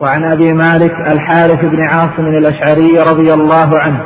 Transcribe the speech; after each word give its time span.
وعن 0.00 0.24
أبي 0.24 0.52
مالك 0.52 0.92
الحارث 1.12 1.64
بن 1.64 1.80
عاصم 1.80 2.26
الأشعري 2.26 2.98
رضي 2.98 3.32
الله 3.32 3.78
عنه 3.78 4.02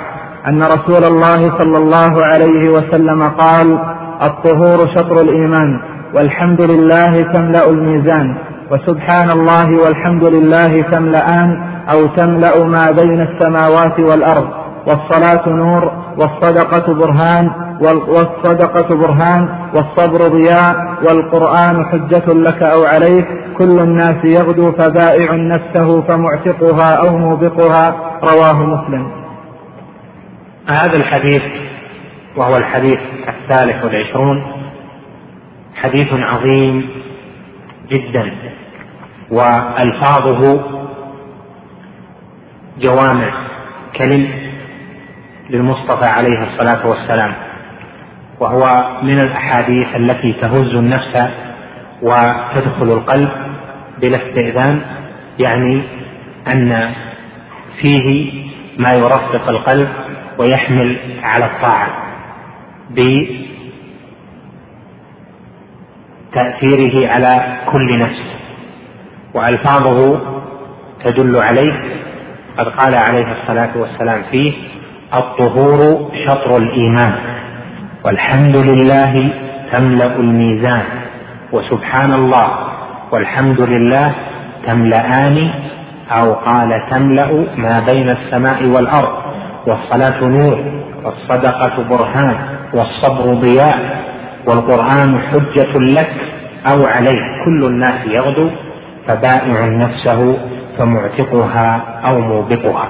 أن 0.48 0.62
رسول 0.62 1.04
الله 1.04 1.58
صلى 1.58 1.78
الله 1.78 2.24
عليه 2.24 2.70
وسلم 2.70 3.22
قال 3.22 3.78
الطهور 4.22 4.88
شطر 4.94 5.20
الإيمان 5.20 5.80
والحمد 6.14 6.70
لله 6.70 7.22
تملأ 7.22 7.70
الميزان 7.70 8.36
وسبحان 8.70 9.30
الله 9.30 9.82
والحمد 9.82 10.24
لله 10.24 10.82
تملأان 10.82 11.62
أو 11.90 12.06
تملأ 12.06 12.64
ما 12.64 12.90
بين 12.90 13.20
السماوات 13.20 14.00
والأرض 14.00 14.48
والصلاة 14.86 15.48
نور 15.48 15.92
والصدقة 16.18 16.94
برهان 16.94 17.50
والصدقة 17.80 18.96
برهان 18.96 19.48
والصبر 19.74 20.28
ضياء 20.28 20.74
والقرآن 21.02 21.84
حجة 21.84 22.32
لك 22.32 22.62
أو 22.62 22.84
عليك. 22.84 23.26
كل 23.58 23.78
الناس 23.78 24.24
يغدو 24.24 24.72
فبائع 24.72 25.34
نفسه 25.34 26.02
فمعتقها 26.02 26.94
أو 26.94 27.18
موبقها. 27.18 27.96
رواه 28.22 28.62
مسلم. 28.62 29.24
هذا 30.68 30.96
الحديث 30.96 31.42
وهو 32.36 32.56
الحديث 32.56 32.98
الثالث 33.28 33.84
والعشرون 33.84 34.44
حديث 35.74 36.08
عظيم 36.12 36.88
جدا 37.90 38.32
وألفاظه 39.30 40.60
جوامع 42.78 43.30
كلم 43.96 44.43
للمصطفى 45.50 46.04
عليه 46.06 46.42
الصلاة 46.42 46.86
والسلام 46.86 47.32
وهو 48.40 48.66
من 49.02 49.20
الأحاديث 49.20 49.96
التي 49.96 50.32
تهز 50.32 50.74
النفس 50.74 51.30
وتدخل 52.02 52.88
القلب 52.88 53.28
بلا 54.00 54.16
استئذان 54.16 54.80
يعني 55.38 55.82
أن 56.48 56.92
فيه 57.82 58.32
ما 58.78 58.92
يرفق 58.92 59.48
القلب 59.48 59.88
ويحمل 60.38 60.98
على 61.22 61.44
الطاعة 61.44 61.88
بتأثيره 66.32 67.08
على 67.12 67.56
كل 67.72 67.98
نفس 67.98 68.22
وألفاظه 69.34 70.20
تدل 71.04 71.36
عليه 71.36 71.72
قد 72.58 72.68
قال 72.68 72.94
عليه 72.94 73.26
الصلاة 73.42 73.70
والسلام 73.78 74.22
فيه 74.30 74.52
الطهور 75.12 76.10
شطر 76.26 76.56
الإيمان. 76.56 77.12
والحمد 78.04 78.56
لله 78.56 79.30
تملأ 79.72 80.16
الميزان. 80.16 80.82
وسبحان 81.52 82.12
الله 82.12 82.48
والحمد 83.12 83.60
لله 83.60 84.14
تملأان 84.66 85.50
أو 86.10 86.32
قال 86.32 86.86
تملأ 86.90 87.46
ما 87.56 87.80
بين 87.92 88.08
السماء 88.08 88.64
والأرض. 88.64 89.12
والصلاة 89.66 90.24
نور 90.24 90.64
والصدقة 91.04 91.82
برهان 91.82 92.36
والصبر 92.74 93.34
ضياء. 93.34 94.04
والقرآن 94.46 95.18
حجة 95.18 95.78
لك 95.78 96.12
أو 96.72 96.86
عليك. 96.86 97.22
كل 97.44 97.66
الناس 97.66 98.06
يغدو 98.06 98.50
فبائع 99.08 99.66
نفسه 99.66 100.36
فمعتقها 100.78 101.84
أو 102.04 102.20
موبقها. 102.20 102.88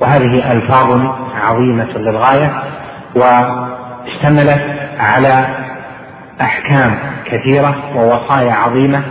وهذه 0.00 0.52
ألفاظ 0.52 1.00
عظيمة 1.42 1.98
للغاية 1.98 2.62
واشتملت 3.16 4.62
على 4.98 5.46
أحكام 6.40 6.98
كثيرة 7.24 7.76
ووصايا 7.96 8.52
عظيمة 8.52 9.02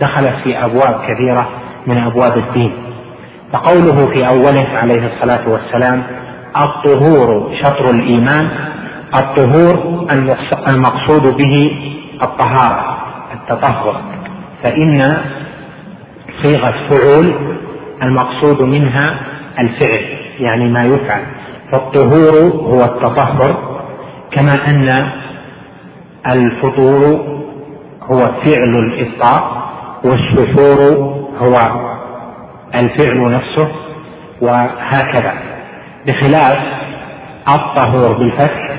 دخلت 0.00 0.34
في 0.44 0.64
أبواب 0.64 1.00
كثيرة 1.08 1.48
من 1.86 1.98
أبواب 1.98 2.38
الدين. 2.38 2.72
فقوله 3.52 4.06
في 4.12 4.26
أوله 4.26 4.68
عليه 4.82 5.06
الصلاة 5.06 5.48
والسلام 5.48 6.02
الطهور 6.56 7.54
شطر 7.62 7.90
الإيمان 7.94 8.50
الطهور 9.14 10.06
المقصود 10.68 11.36
به 11.36 11.70
الطهارة 12.22 12.96
التطهر. 13.34 14.02
فإن 14.62 15.12
صيغة 16.42 16.74
فعول 16.90 17.56
المقصود 18.02 18.62
منها 18.62 19.20
الفعل. 19.58 20.21
يعني 20.38 20.68
ما 20.68 20.84
يفعل. 20.84 21.22
فالطهور 21.72 22.52
هو 22.52 22.84
التطهر 22.84 23.78
كما 24.30 24.68
أن 24.68 25.10
الفطور 26.26 27.04
هو 28.02 28.18
فعل 28.18 28.72
الإفطار 28.78 29.62
والسحور 30.04 30.80
هو 31.38 31.58
الفعل 32.74 33.32
نفسه 33.32 33.68
وهكذا. 34.40 35.32
بخلاف 36.06 36.58
الطهور 37.48 38.18
بالفتح 38.18 38.70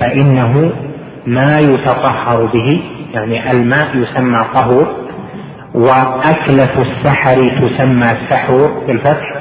فإنه 0.00 0.72
ما 1.26 1.58
يتطهر 1.58 2.46
به 2.46 2.82
يعني 3.14 3.50
الماء 3.50 3.96
يسمى 3.96 4.38
طهور 4.54 4.86
وأكلة 5.74 6.82
السحر 6.82 7.48
تسمى 7.48 8.08
سحور 8.30 8.84
بالفتح. 8.86 9.34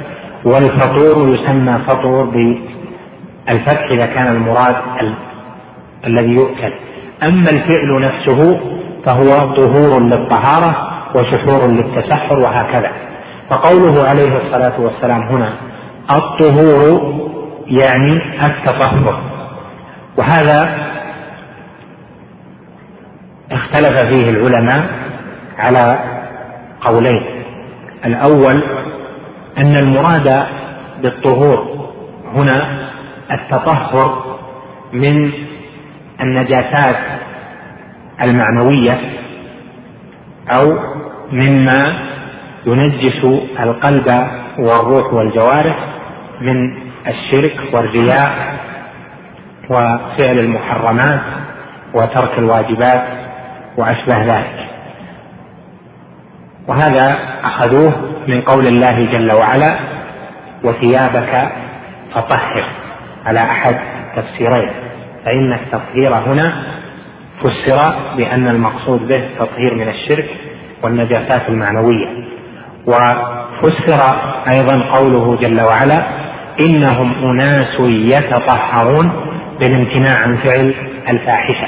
والفطور 0.45 1.35
يسمى 1.35 1.73
فطور 1.87 2.25
بالفتح 2.25 3.87
إذا 3.91 4.05
كان 4.05 4.35
المراد 4.35 4.75
ال... 5.01 5.13
الذي 6.07 6.31
يؤكل. 6.31 6.73
أما 7.23 7.49
الفعل 7.49 8.01
نفسه 8.01 8.59
فهو 9.05 9.55
طهور 9.55 10.01
للطهارة 10.01 10.89
وسحور 11.15 11.67
للتسحر 11.67 12.39
وهكذا. 12.39 12.91
فقوله 13.49 14.03
عليه 14.09 14.37
الصلاة 14.37 14.81
والسلام 14.81 15.21
هنا 15.21 15.53
الطهور 16.11 17.13
يعني 17.67 18.13
التطهر. 18.45 19.21
وهذا 20.17 20.77
اختلف 23.51 23.99
فيه 23.99 24.29
العلماء 24.29 24.89
على 25.57 25.99
قولين. 26.81 27.23
الأول 28.05 28.63
أن 29.57 29.75
المراد 29.75 30.45
بالطهور 31.01 31.89
هنا 32.35 32.89
التطهر 33.31 34.37
من 34.93 35.31
النجاسات 36.21 36.95
المعنوية 38.21 38.99
أو 40.49 40.79
مما 41.31 41.99
ينجس 42.65 43.23
القلب 43.59 44.27
والروح 44.59 45.13
والجوارح 45.13 45.77
من 46.41 46.75
الشرك 47.07 47.59
والرياء 47.73 48.59
وفعل 49.69 50.39
المحرمات 50.39 51.21
وترك 51.93 52.39
الواجبات 52.39 53.03
وأشبه 53.77 54.23
ذلك. 54.23 54.67
وهذا 56.67 57.17
أخذوه 57.43 58.12
من 58.27 58.41
قول 58.41 58.67
الله 58.67 59.05
جل 59.11 59.31
وعلا 59.31 59.75
وثيابك 60.63 61.51
فطهر 62.13 62.65
على 63.25 63.39
أحد 63.39 63.75
تفسيرين. 64.15 64.69
فإن 65.25 65.53
التطهير 65.53 66.15
هنا 66.15 66.63
فسر 67.41 67.95
بأن 68.17 68.47
المقصود 68.47 69.07
به 69.07 69.29
تطهير 69.39 69.75
من 69.75 69.89
الشرك 69.89 70.29
والنجاسات 70.83 71.49
المعنوية. 71.49 72.07
وفسر 72.87 74.01
أيضا 74.53 74.83
قوله 74.95 75.35
جل 75.35 75.61
وعلا 75.61 76.03
إنهم 76.61 77.29
أناس 77.29 77.79
يتطهرون 77.79 79.11
بالامتناع 79.59 80.17
عن 80.23 80.37
فعل 80.37 80.73
الفاحشة 81.09 81.67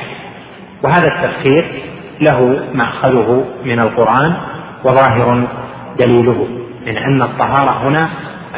وهذا 0.84 1.08
التفسير 1.08 1.66
له 2.22 2.64
مأخذه 2.74 3.46
من 3.66 3.80
القرآن 3.80 4.36
وظاهر 4.84 5.48
دليله 6.00 6.48
من 6.88 6.98
أن 6.98 7.22
الطهارة 7.22 7.88
هنا 7.88 8.10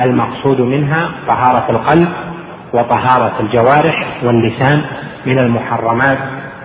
المقصود 0.01 0.61
منها 0.61 1.11
طهارة 1.27 1.71
القلب 1.71 2.09
وطهارة 2.73 3.33
الجوارح 3.39 4.23
واللسان 4.23 4.81
من 5.25 5.39
المحرمات 5.39 6.17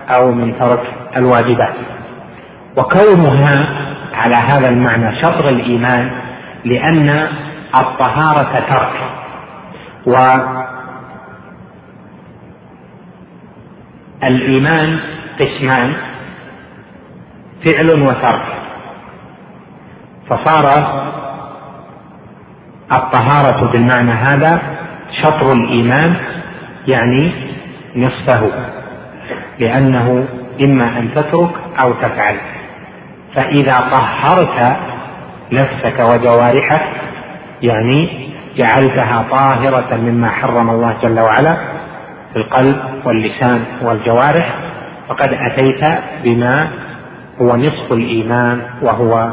أو 0.09 0.31
من 0.31 0.59
ترك 0.59 0.83
الواجبات. 1.17 1.73
وكونها 2.77 3.67
على 4.13 4.35
هذا 4.35 4.69
المعنى 4.69 5.21
شطر 5.21 5.49
الإيمان 5.49 6.11
لأن 6.65 7.27
الطهارة 7.75 8.59
ترك 8.69 9.01
والايمان 14.21 14.99
قسمان 15.39 15.93
فعل 17.65 18.01
وترك. 18.01 18.62
فصار 20.29 20.67
الطهارة 22.91 23.71
بالمعنى 23.71 24.11
هذا 24.11 24.61
شطر 25.21 25.51
الإيمان 25.51 26.15
يعني 26.87 27.31
نصفه 27.95 28.51
لأنه 29.59 30.25
إما 30.63 30.99
أن 30.99 31.09
تترك 31.15 31.51
أو 31.83 31.93
تفعل. 31.93 32.37
فإذا 33.35 33.73
طهرت 33.73 34.77
نفسك 35.51 35.99
وجوارحك 35.99 36.81
يعني 37.61 38.29
جعلتها 38.57 39.25
طاهرة 39.31 39.95
مما 39.95 40.29
حرم 40.29 40.69
الله 40.69 40.95
جل 41.03 41.19
وعلا 41.19 41.57
في 42.33 42.39
القلب 42.39 42.79
واللسان 43.05 43.63
والجوارح 43.81 44.55
فقد 45.09 45.29
أتيت 45.33 45.99
بما 46.23 46.67
هو 47.41 47.55
نصف 47.55 47.91
الإيمان 47.91 48.61
وهو 48.81 49.31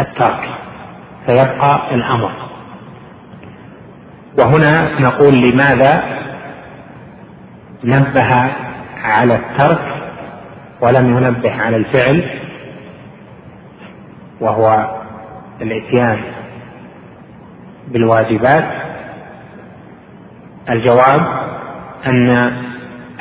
الترك 0.00 0.48
فيبقى 1.26 1.94
الأمر. 1.94 2.32
وهنا 4.38 5.00
نقول 5.00 5.42
لماذا 5.42 6.02
نبه 7.84 8.52
على 9.04 9.34
الترك 9.34 9.94
ولم 10.80 11.16
ينبه 11.16 11.62
على 11.62 11.76
الفعل؟ 11.76 12.40
وهو 14.40 14.96
الاتيان 15.60 16.20
بالواجبات. 17.88 18.64
الجواب 20.70 21.26
أن 22.06 22.52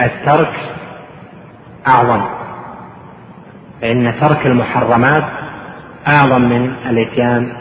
الترك 0.01 0.53
أعظم 1.87 2.21
فان 3.81 4.19
ترك 4.21 4.45
المحرمات 4.45 5.23
أعظم 6.07 6.41
من 6.41 6.73
الإتيان 6.89 7.53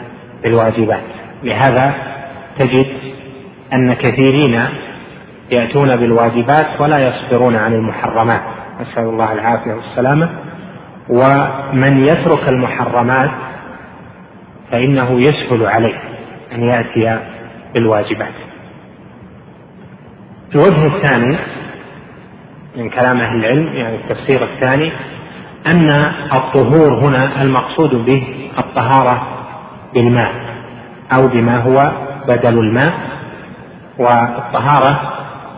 بالواجبات. 0.43 1.03
لهذا 1.43 1.93
تجد 2.59 2.87
أن 3.73 3.93
كثيرين 3.93 4.65
يأتون 5.51 5.95
بالواجبات 5.95 6.81
ولا 6.81 7.07
يصبرون 7.07 7.55
عن 7.55 7.73
المحرمات. 7.73 8.41
نسال 8.81 9.03
الله 9.03 9.33
العافية 9.33 9.73
والسلامة. 9.73 10.29
ومن 11.09 12.05
يترك 12.05 12.49
المحرمات 12.49 13.31
فإنه 14.71 15.19
يسهل 15.19 15.65
عليه 15.65 15.99
أن 16.55 16.63
يأتي 16.63 17.19
بالواجبات. 17.73 18.33
الوجه 20.55 20.95
الثاني 20.95 21.37
من 22.77 22.89
كلام 22.89 23.17
أهل 23.19 23.35
العلم 23.35 23.67
يعني 23.73 23.95
التفسير 23.95 24.43
الثاني 24.43 24.91
أن 25.67 25.89
الطهور 26.33 26.93
هنا 26.99 27.41
المقصود 27.41 28.05
به 28.05 28.23
الطهارة 28.57 29.27
بالماء 29.93 30.31
أو 31.15 31.27
بما 31.27 31.57
هو 31.57 31.91
بدل 32.27 32.59
الماء 32.59 32.93
والطهارة 33.97 35.01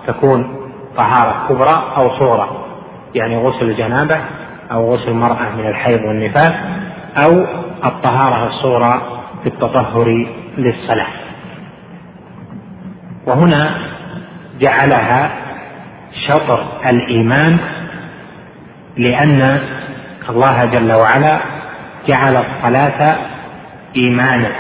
تكون 0.08 0.56
طهارة 0.98 1.48
كبرى 1.50 1.94
أو 1.98 2.20
صغرى 2.20 2.50
يعني 3.16 3.38
غسل 3.38 3.66
الجنابه 3.66 4.18
أو 4.72 4.94
غسل 4.94 5.08
المرأة 5.08 5.56
من 5.58 5.68
الحيض 5.68 6.02
والنفاس 6.02 6.54
أو 7.18 7.46
الطهارة 7.86 8.48
الصغرى 8.48 9.02
بالتطهر 9.44 10.28
للصلاة. 10.58 11.08
وهنا 13.28 13.78
جعلها 14.60 15.32
شطر 16.28 16.66
الإيمان 16.92 17.58
لأن 18.98 19.60
الله 20.30 20.66
جل 20.66 20.94
وعلا 20.94 21.40
جعل 22.08 22.36
الصلاة 22.38 23.18
إيمانا. 23.96 24.52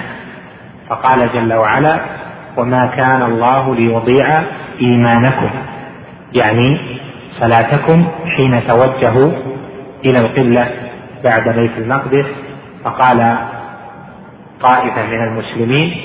فقال 0.89 1.29
جل 1.33 1.53
وعلا 1.53 2.00
وما 2.57 2.85
كان 2.85 3.21
الله 3.21 3.75
ليضيع 3.75 4.44
إيمانكم. 4.81 5.50
يعني 6.33 6.79
صلاتكم 7.39 8.07
حين 8.38 8.67
توجهوا 8.67 9.31
إلى 10.06 10.19
القبلة 10.19 10.67
بعد 11.23 11.50
بيت 11.50 11.71
المقدس. 11.77 12.25
فقال 12.83 13.38
طائفة 14.62 15.06
من 15.06 15.23
المسلمين 15.23 15.97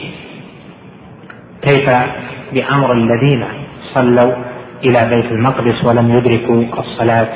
كيف 1.62 1.90
بأمر 2.52 2.92
الذين 2.92 3.44
صلوا 3.94 4.32
إلى 4.84 5.08
بيت 5.08 5.32
المقدس 5.32 5.84
ولم 5.84 6.10
يدركوا 6.10 6.64
الصلاة 6.78 7.28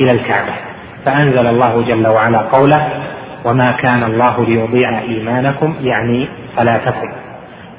إلى 0.00 0.12
الكعبة؟ 0.12 0.69
فأنزل 1.04 1.46
الله 1.46 1.82
جل 1.82 2.06
وعلا 2.06 2.38
قوله 2.38 2.88
وما 3.44 3.72
كان 3.72 4.02
الله 4.02 4.44
ليضيع 4.44 4.98
إيمانكم 4.98 5.74
يعني 5.80 6.28
صلاتكم 6.56 7.08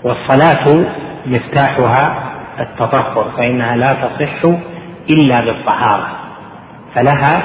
والصلاة 0.03 0.85
مفتاحها 1.25 2.13
التطهر 2.59 3.31
فإنها 3.37 3.75
لا 3.75 3.87
تصح 3.87 4.45
إلا 5.09 5.41
بالطهارة. 5.41 6.07
فلها 6.95 7.41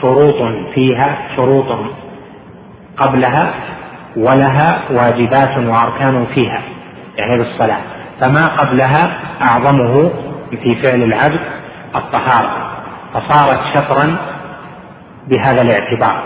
شروط 0.00 0.54
فيها 0.74 1.18
شروط 1.36 1.78
قبلها 2.96 3.50
ولها 4.16 4.80
واجبات 4.90 5.58
وأركان 5.58 6.26
فيها 6.34 6.62
يعني 7.16 7.38
بالصلاة. 7.38 7.80
فما 8.20 8.46
قبلها 8.46 9.18
أعظمه 9.42 10.10
في 10.50 10.74
فعل 10.74 11.02
العبد 11.02 11.40
الطهارة. 11.94 12.70
فصارت 13.14 13.60
شطرا 13.74 14.16
بهذا 15.28 15.62
الاعتبار. 15.62 16.22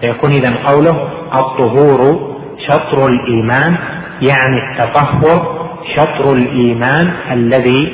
فيكون 0.00 0.30
إذا 0.30 0.54
قوله 0.66 1.08
الطهور 1.34 2.34
شطر 2.68 3.08
الإيمان 3.08 3.76
يعني 4.22 4.58
التطهر 4.72 5.68
شطر 5.96 6.32
الإيمان 6.32 7.12
الذي 7.30 7.92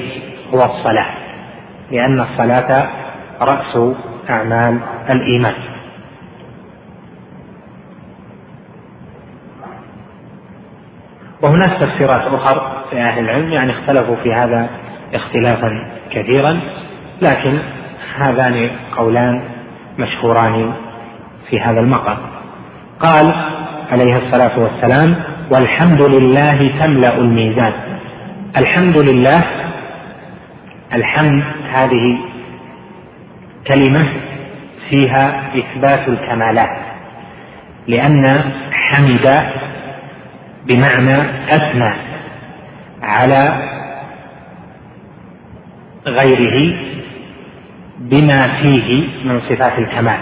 هو 0.55 0.65
الصلاة 0.65 1.07
لأن 1.91 2.21
الصلاة 2.21 2.91
رأس 3.41 3.95
أعمال 4.31 4.79
الإيمان. 5.11 5.55
وهناك 11.43 11.81
تفسيرات 11.81 12.23
أخرى 12.23 12.85
في 12.91 13.01
أهل 13.01 13.19
العلم 13.19 13.53
يعني 13.53 13.73
اختلفوا 13.73 14.17
في 14.17 14.35
هذا 14.35 14.69
اختلافا 15.15 15.87
كثيرا 16.11 16.61
لكن 17.23 17.59
هذان 18.17 18.71
قولان 18.97 19.43
مشهوران 19.99 20.73
في 21.51 21.61
هذا 21.61 21.81
المقام. 21.81 22.19
قال 23.01 23.35
عليه 23.93 24.15
الصلاة 24.15 24.59
والسلام 24.59 25.17
والحمد 25.51 26.03
لله 26.03 26.71
تملأ 26.81 27.19
الميزان. 27.19 27.73
الحمد 28.57 29.03
لله 29.03 29.41
الحمد 30.95 31.43
هذه 31.73 32.19
كلمة 33.67 34.09
فيها 34.91 35.43
إثبات 35.59 36.09
الكمالات 36.09 36.77
لأن 37.89 38.53
حمد 38.73 39.37
بمعنى 40.67 41.21
أثنى 41.49 41.93
على 43.03 43.71
غيره 46.07 46.77
بما 48.01 48.63
فيه 48.63 49.05
من 49.25 49.41
صفات 49.41 49.79
الكمال. 49.79 50.19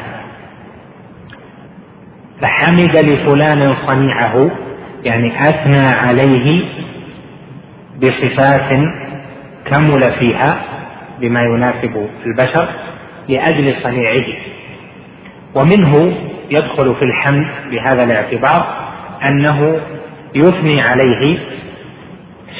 فحمد 2.42 2.96
لفلان 2.96 3.74
صنيعه 3.86 4.50
يعني 5.04 5.40
أثنى 5.40 5.86
عليه 5.88 6.64
بصفات 8.02 8.70
كمل 9.64 10.12
فيها 10.18 10.62
بما 11.20 11.42
يناسب 11.42 12.08
البشر 12.26 12.68
لأجل 13.28 13.74
صنيعه. 13.82 14.26
ومنه 15.54 16.16
يدخل 16.50 16.94
في 16.94 17.04
الحمد 17.04 17.46
بهذا 17.70 18.04
الاعتبار 18.04 18.88
أنه 19.28 19.80
يثني 20.34 20.80
عليه 20.82 21.38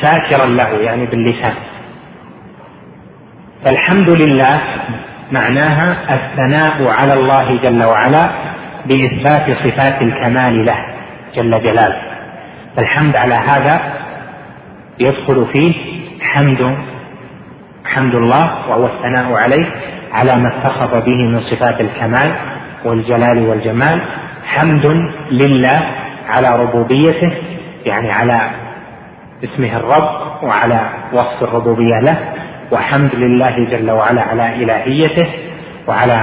شاكرا 0.03 0.47
له 0.47 0.69
يعني 0.69 1.07
باللسان. 1.07 1.55
فالحمد 3.65 4.23
لله 4.23 4.61
معناها 5.33 5.97
الثناء 6.15 6.87
على 6.89 7.15
الله 7.15 7.63
جل 7.63 7.85
وعلا 7.85 8.31
بإثبات 8.87 9.57
صفات 9.65 10.03
الكمال 10.03 10.65
له 10.65 10.79
جل 11.35 11.51
جلاله. 11.51 12.03
فالحمد 12.77 13.17
على 13.17 13.35
هذا 13.35 13.81
يدخل 14.99 15.47
فيه 15.53 15.75
حمد 16.21 16.77
حمد 17.85 18.15
الله 18.15 18.69
وهو 18.69 18.87
الثناء 18.87 19.33
عليه 19.33 19.67
على 20.13 20.43
ما 20.43 20.49
اتصف 20.49 20.95
به 20.95 21.17
من 21.17 21.41
صفات 21.41 21.81
الكمال 21.81 22.35
والجلال 22.85 23.39
والجمال. 23.49 24.03
حمد 24.47 24.87
لله 25.31 25.91
على 26.29 26.57
ربوبيته 26.63 27.33
يعني 27.87 28.13
على 28.13 28.51
اسمه 29.45 29.77
الرب 29.77 30.43
وعلى 30.43 30.81
وصف 31.13 31.43
الربوبية 31.43 32.01
له. 32.01 32.19
وحمد 32.73 33.15
لله 33.15 33.67
جل 33.71 33.91
وعلا 33.91 34.23
على 34.23 34.55
إلهيته 34.65 35.27
وعلى 35.87 36.23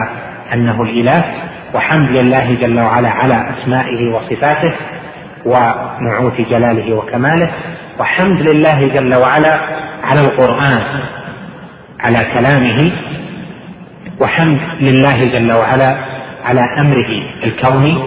أنه 0.54 0.82
الإله 0.84 1.24
وحمد 1.74 2.18
لله 2.18 2.58
جل 2.62 2.84
وعلا 2.84 3.10
على 3.10 3.34
أسمائه 3.34 4.14
وصفاته 4.14 4.74
ونعوت 5.46 6.42
جلاله 6.50 6.96
وكماله 6.96 7.50
وحمد 8.00 8.52
لله 8.52 8.88
جل 8.88 9.22
وعلا 9.22 9.60
على 10.04 10.20
القرآن 10.20 10.84
على 12.00 12.25
كلامه 12.34 12.92
وحمد 14.20 14.60
لله 14.80 15.20
جل 15.34 15.52
وعلا 15.54 15.98
على 16.46 16.62
أمره 16.80 17.24
الكوني 17.44 17.98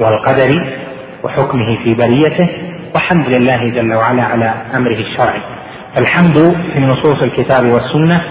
والقدري 0.00 0.76
وحكمه 1.24 1.78
في 1.84 1.94
بريته 1.94 2.48
وحمد 2.94 3.36
لله 3.36 3.68
جل 3.68 3.94
وعلا 3.94 4.22
على 4.22 4.54
أمره 4.74 5.00
الشرعي. 5.08 5.40
الحمد 5.98 6.38
في 6.72 6.80
نصوص 6.80 7.22
الكتاب 7.22 7.66
والسنة 7.66 8.22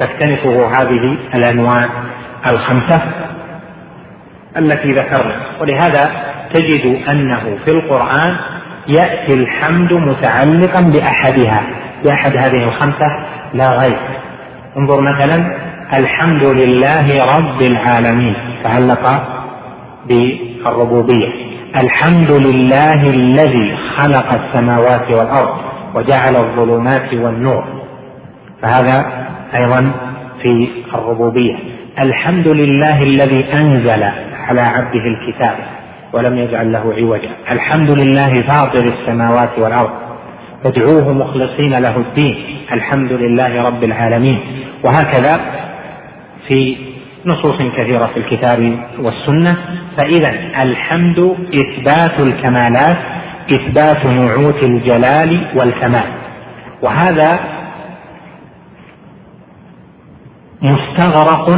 تكتنفه 0.00 0.66
هذه 0.66 1.16
الأنواع 1.34 1.88
الخمسة 2.52 3.02
التي 4.56 4.92
ذكرنا. 4.92 5.36
ولهذا 5.60 6.10
تجد 6.54 7.08
أنه 7.08 7.58
في 7.64 7.70
القرآن 7.70 8.36
يأتي 8.88 9.34
الحمد 9.34 9.92
متعلقا 9.92 10.80
بأحدها. 10.80 11.62
باحد 12.04 12.36
هذه 12.36 12.64
الخمسة؟ 12.64 13.26
لا 13.54 13.70
غير. 13.70 13.98
انظر 14.76 15.00
مثلا 15.00 15.56
الحمد 15.94 16.48
لله 16.48 17.24
رب 17.38 17.62
العالمين. 17.62 18.34
تعلق 18.64 19.22
بالربوبية. 20.08 21.28
الحمد 21.76 22.30
لله 22.30 23.02
الذي 23.02 23.76
خلق 23.96 24.40
السماوات 24.42 25.10
والأرض. 25.10 25.65
وجعل 25.94 26.36
الظلمات 26.36 27.14
والنور. 27.14 27.64
فهذا 28.62 29.26
أيضا 29.54 29.92
في 30.42 30.68
الربوبية. 30.94 31.56
الحمد 32.00 32.48
لله 32.48 33.02
الذي 33.02 33.44
أنزل 33.52 34.02
على 34.48 34.60
عبده 34.60 35.04
الكتاب 35.06 35.56
ولم 36.12 36.38
يجعل 36.38 36.72
له 36.72 36.94
عوجا. 36.96 37.30
الحمد 37.50 37.98
لله 37.98 38.42
فاطر 38.42 38.84
السماوات 38.94 39.58
والأرض. 39.58 39.90
فادعوه 40.64 41.12
مخلصين 41.12 41.78
له 41.78 41.96
الدين. 41.96 42.36
الحمد 42.72 43.12
لله 43.12 43.62
رب 43.62 43.84
العالمين. 43.84 44.40
وهكذا 44.84 45.40
في 46.48 46.76
نصوص 47.26 47.56
كثيرة 47.76 48.06
في 48.06 48.16
الكتاب 48.16 48.78
والسنة. 48.98 49.56
فاذا 49.98 50.34
الحمد 50.62 51.36
إثبات 51.54 52.20
الكمالات 52.20 52.96
إثبات 53.52 54.06
نعوت 54.06 54.62
الجلال 54.62 55.46
والكمال. 55.54 56.12
وهذا 56.82 57.40
مستغرق 60.62 61.50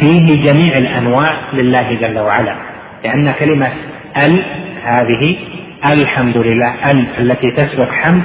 فيه 0.00 0.26
جميع 0.42 0.76
الأنواع 0.78 1.34
لله 1.52 1.94
جل 1.94 2.18
وعلا 2.18 2.56
لأن 3.04 3.30
كلمة 3.30 3.72
ال 4.26 4.44
هذه 4.84 5.36
الحمد 5.86 6.36
لله 6.36 6.90
ال 6.90 7.08
التي 7.18 7.50
تسبق 7.50 7.90
حمد 7.92 8.22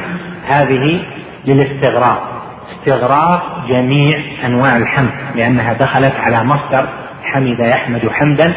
هذه 0.48 1.00
للاستغراق. 1.46 2.30
استغراق 2.74 3.66
جميع 3.70 4.22
أنواع 4.46 4.78
الحمد 4.78 5.12
لأنها 5.36 5.74
دخلت 5.74 6.14
على 6.16 6.44
مصدر 6.44 6.88
حمد 7.24 7.60
يحمد 7.76 8.10
حمدا 8.10 8.54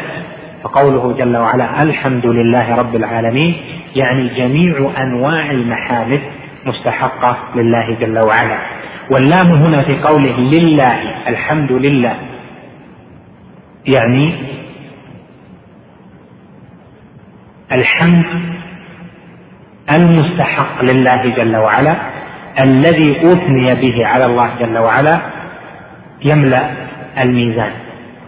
فقوله 0.63 1.13
جل 1.17 1.37
وعلا 1.37 1.83
الحمد 1.83 2.25
لله 2.25 2.75
رب 2.75 2.95
العالمين 2.95 3.55
يعني 3.95 4.27
جميع 4.27 4.91
أنواع 4.97 5.51
المحامد 5.51 6.21
مستحقة 6.65 7.37
لله 7.55 7.97
جل 7.99 8.19
وعلا. 8.19 8.57
واللام 9.11 9.47
هنا 9.47 9.83
في 9.83 9.95
قوله 9.95 10.39
لله 10.39 11.27
الحمد 11.27 11.71
لله. 11.71 12.15
يعني 13.85 14.33
الحمد 17.71 18.25
المستحق 19.91 20.83
لله 20.83 21.35
جل 21.37 21.57
وعلا 21.57 21.95
الذي 22.59 23.17
أثني 23.25 23.75
به 23.75 24.07
على 24.07 24.25
الله 24.25 24.49
جل 24.59 24.77
وعلا 24.77 25.21
يملأ 26.31 26.71
الميزان. 27.17 27.82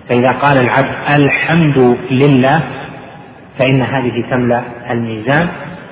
فإذا 0.10 0.32
قال 0.32 0.58
العبد 0.58 0.96
الحمد 1.10 1.98
لله 2.12 2.62
فإن 3.60 3.82
هذه 3.82 4.26
تملأ 4.32 4.64
الميزان 4.92 5.48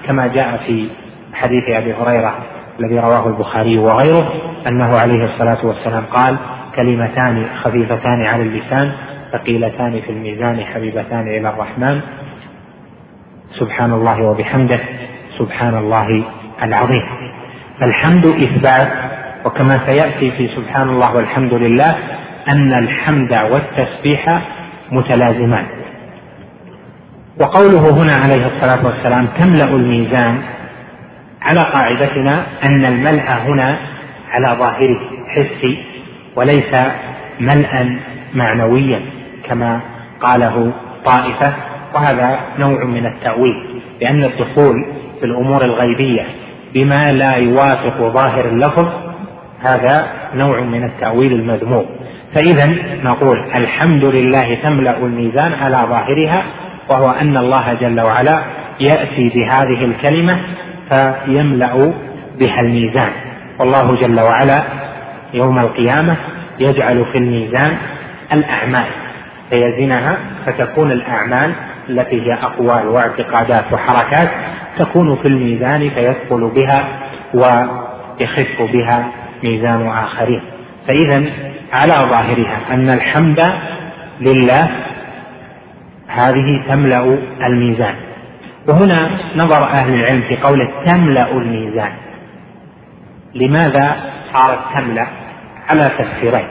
كما 0.08 0.28
جاء 0.28 0.58
في 0.68 0.88
حديث 1.34 1.64
أبي 1.70 1.94
هريرة 1.94 2.38
الذي 2.80 3.00
رواه 3.00 3.28
البخاري 3.28 3.78
وغيره 3.78 4.34
أنه 4.68 4.98
عليه 4.98 5.26
الصلاة 5.26 5.66
والسلام 5.66 6.04
قال 6.06 6.38
كلمتان 6.76 7.46
خفيفتان 7.64 8.26
على 8.26 8.44
اللسان 8.44 8.92
ثقيلتان 9.32 10.02
في 10.02 10.10
الميزان 10.10 10.60
حبيبتان 10.66 11.28
إلى 11.28 11.50
الرحمن. 11.50 12.02
سبحان 13.60 13.94
الله 13.94 14.22
وبحمده 14.22 14.80
سبحان 15.40 15.78
الله 15.78 16.24
العظيم. 16.64 17.04
فالحمد 17.80 18.26
إثبات 18.26 18.92
وكما 19.46 19.86
سيأتي 19.86 20.32
في 20.32 20.48
سبحان 20.56 20.90
الله 20.90 21.16
والحمد 21.16 21.54
لله 21.54 21.96
أن 22.48 22.74
الحمد 22.74 23.34
والتسبيح 23.34 24.42
متلازمان. 24.92 25.66
وقوله 27.40 27.90
هنا 27.90 28.14
عليه 28.14 28.48
الصلاة 28.48 28.86
والسلام 28.86 29.28
تملأ 29.28 29.66
الميزان 29.66 30.42
على 31.42 31.60
قاعدتنا 31.60 32.46
أن 32.64 32.86
الملأ 32.86 33.38
هنا 33.38 33.78
على 34.32 34.58
ظاهره 34.60 35.00
حسي 35.28 35.78
وليس 36.36 36.74
ملا 37.40 38.00
معنويا 38.34 39.02
كما 39.50 39.80
قاله 40.22 40.72
طائفة 41.06 41.54
وهذا 41.96 42.40
نوع 42.60 42.84
من 42.84 43.06
التأويل 43.06 43.82
لأن 44.02 44.24
الدخول 44.24 44.86
في 45.20 45.26
الأمور 45.26 45.66
الغيبية 45.66 46.26
بما 46.74 47.12
لا 47.12 47.36
يوافق 47.36 47.98
ظاهر 47.98 48.46
اللفظ 48.46 48.88
هذا 49.62 50.08
نوع 50.36 50.60
من 50.60 50.84
التأويل 50.84 51.34
المذموم. 51.34 51.86
فإذا 52.36 52.76
نقول 53.04 53.38
الحمد 53.56 54.04
لله 54.04 54.56
تملأ 54.64 54.98
الميزان 54.98 55.54
على 55.54 55.78
ظاهرها 55.90 56.44
وهو 56.90 57.12
أن 57.12 57.38
الله 57.38 57.74
جل 57.74 58.02
وعلا 58.02 58.40
يأتي 58.80 59.30
بهذه 59.36 59.86
الكلمة 59.86 60.40
فيملأ 60.90 61.94
بها 62.40 62.60
الميزان. 62.60 63.12
والله 63.60 63.96
جل 63.96 64.20
وعلا 64.20 64.64
يوم 65.34 65.60
القيامة 65.60 66.16
يجعل 66.60 67.06
في 67.12 67.18
الميزان 67.18 67.78
الأعمال 68.34 68.86
فيزنها 69.50 70.18
فتكون 70.46 70.92
الأعمال 70.92 71.54
التي 71.90 72.22
هي 72.22 72.34
أقوال 72.34 72.88
واعتقادات 72.88 73.74
وحركات 73.74 74.30
تكون 74.78 75.16
في 75.16 75.28
الميزان 75.28 75.90
فيثقل 75.90 76.52
بها 76.56 76.88
ويخف 77.34 78.62
بها 78.74 79.08
ميزان 79.44 79.88
آخرين. 79.88 80.42
فإذا 80.88 81.24
على 81.74 81.94
ظاهرها 82.10 82.60
أن 82.72 82.90
الحمد 82.90 83.40
لله 84.22 84.70
هذه 86.08 86.64
تملأ 86.70 87.18
الميزان. 87.48 87.96
وهنا 88.68 89.10
نظر 89.36 89.64
أهل 89.64 89.94
العلم 89.94 90.22
في 90.22 90.38
قوله 90.38 90.70
تملأ 90.86 91.32
الميزان. 91.32 91.92
لماذا 93.36 93.96
صارت 94.34 94.60
تملا 94.76 95.08
على 95.70 95.92
تفسيرين. 95.98 96.48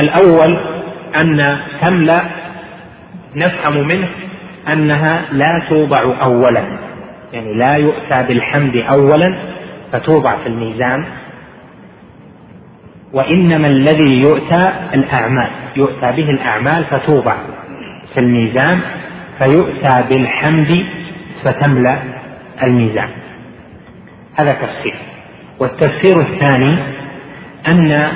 الأول 0.00 0.58
أن 1.22 1.58
تملأ 1.80 2.20
نفهم 3.34 3.88
منه 3.88 4.08
أنها 4.72 5.22
لا 5.32 5.62
توضع 5.68 6.14
اولا. 6.22 6.62
يعني 7.32 7.54
لا 7.54 7.74
يؤتى 7.74 8.22
بالحمد 8.28 8.76
اولا 8.76 9.34
فتوضع 9.92 10.36
في 10.36 10.46
الميزان 10.46 11.04
وإنما 13.12 13.66
الذي 13.68 14.20
يؤتى 14.20 14.72
الأعمال 14.94 15.50
يؤتى 15.76 16.12
به 16.12 16.30
الأعمال 16.30 16.84
فتوضع 16.84 17.36
في 18.14 18.20
الميزان 18.20 18.80
فيؤتى 19.38 20.04
بالحمد 20.08 20.86
فتملأ 21.44 22.02
الميزان. 22.62 23.08
هذا 24.38 24.52
تفسير. 24.52 24.94
والتفسير 25.58 26.20
الثاني 26.20 26.76
أن 27.68 28.10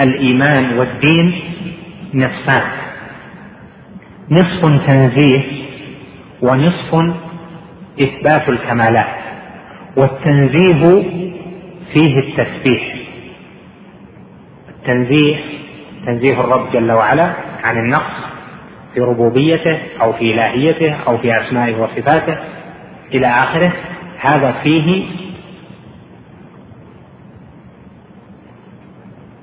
الإيمان 0.00 0.78
والدين 0.78 1.40
نصفان. 2.14 2.62
نصف 4.30 4.86
تنزيه 4.86 5.42
ونصف 6.42 7.14
إثبات 8.00 8.48
الكمالات. 8.48 9.20
والتنزيه 9.96 11.29
فيه 11.94 12.18
التسبيح. 12.18 12.94
التنزيه 14.68 15.36
تنزيه 16.06 16.40
الرب 16.40 16.72
جل 16.72 16.92
وعلا 16.92 17.32
عن 17.64 17.78
النقص 17.78 18.30
في 18.94 19.00
ربوبيته 19.00 19.78
أو 20.02 20.12
في 20.12 20.34
إلهيته 20.34 20.96
أو 21.06 21.18
في 21.18 21.40
أسمائه 21.40 21.76
وصفاته 21.76 22.38
إلى 23.14 23.26
آخره. 23.26 23.72
هذا 24.20 24.52
فيه 24.62 25.04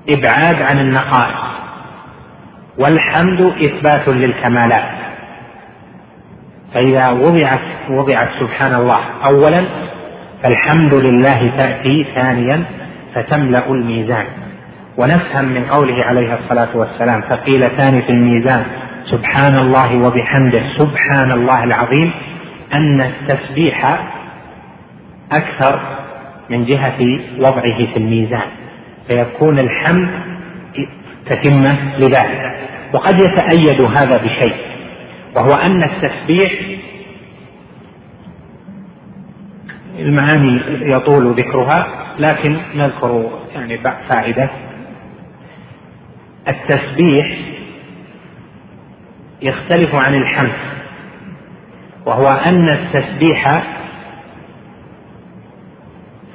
إبعاد 0.08 0.62
عن 0.62 0.78
النقائص. 0.78 1.48
والحمد 2.78 3.40
إثبات 3.40 4.08
للكمالات. 4.08 4.98
فإذا 6.74 7.10
وضعت 7.10 7.60
وضعت 7.90 8.28
سبحان 8.40 8.74
الله 8.74 9.00
اولا 9.24 9.64
فالحمد 10.42 10.94
لله 10.94 11.50
تأتي 11.56 12.06
ثانيا 12.14 12.64
فتملأ 13.14 13.70
الميزان. 13.70 14.26
ونفهم 14.96 15.44
من 15.44 15.64
قوله 15.64 16.04
عليه 16.04 16.34
الصلاة 16.34 16.68
والسلام 16.74 17.20
ثقيلتان 17.20 18.02
في 18.02 18.10
الميزان 18.10 18.64
سبحان 19.04 19.58
الله 19.58 19.96
وبحمده 19.96 20.62
سبحان 20.78 21.32
الله 21.32 21.64
العظيم 21.64 22.10
أن 22.74 23.00
التسبيح 23.00 23.98
أكثر 25.32 25.80
من 26.50 26.64
جهة 26.64 27.20
وضعه 27.38 27.78
في 27.92 27.96
الميزان. 27.96 28.48
فيكون 29.08 29.58
الحمد 29.58 30.08
تتمة 31.26 31.76
لذلك. 31.98 32.58
وقد 32.92 33.20
يتأيد 33.20 33.80
هذا 33.80 34.18
بشيء 34.18 34.54
وهو 35.36 35.50
أن 35.50 35.82
التسبيح 35.82 36.52
المعاني 39.98 40.60
يطول 40.92 41.34
ذكرها 41.34 41.86
لكن 42.18 42.56
نذكر 42.74 43.30
يعني 43.54 43.78
فائدة. 44.08 44.50
التسبيح 46.48 47.38
يختلف 49.42 49.94
عن 49.94 50.14
الحمد 50.14 50.52
وهو 52.06 52.28
أن 52.28 52.68
التسبيح 52.68 53.44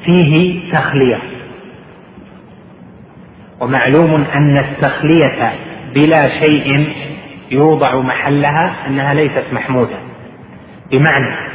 فيه 0.05 0.59
تخلية. 0.71 1.19
ومعلوم 3.61 4.23
أن 4.35 4.57
التخلية 4.57 5.53
بلا 5.95 6.29
شيء 6.39 6.93
يوضع 7.51 7.99
محلها 8.01 8.87
أنها 8.87 9.13
ليست 9.13 9.45
محمودة. 9.53 9.97
بمعنى 10.91 11.52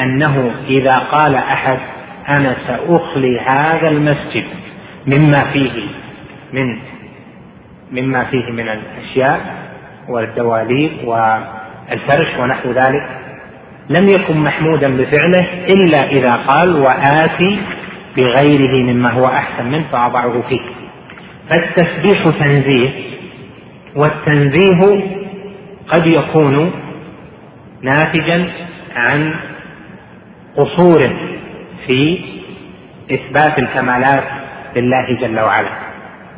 أنه 0.00 0.54
إذا 0.68 0.98
قال 0.98 1.34
أحد 1.34 1.78
أنا 2.28 2.56
سأخلي 2.66 3.40
هذا 3.40 3.88
المسجد 3.88 4.44
مما 5.06 5.44
فيه 5.52 5.72
من 6.52 6.78
مما 7.92 8.24
فيه 8.24 8.50
من 8.50 8.68
الأشياء 8.68 9.40
والدواليب 10.08 10.90
والفرش 11.04 12.38
ونحو 12.38 12.70
ذلك 12.70 13.08
لم 13.88 14.08
يكن 14.08 14.36
محمودا 14.36 14.96
بفعله 14.96 15.64
إلا 15.68 16.10
إذا 16.10 16.32
قال 16.32 16.76
وآتي 16.76 17.58
بغيره 18.16 18.92
مما 18.92 19.10
هو 19.10 19.26
أحسن 19.26 19.66
منه 19.66 19.84
فأضعه 19.92 20.42
فيه. 20.48 20.60
فالتسبيح 21.50 22.28
تنزيه 22.38 22.90
والتنزيه 23.96 25.00
قد 25.88 26.06
يكون 26.06 26.72
ناتجا 27.82 28.48
عن 28.96 29.34
قصور 30.56 31.10
في 31.86 32.18
إثبات 33.10 33.58
الكمالات 33.58 34.24
لله 34.76 35.18
جل 35.20 35.40
وعلا. 35.40 35.70